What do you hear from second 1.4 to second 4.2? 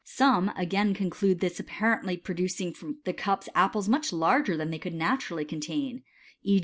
appa rently producing from the cups objects much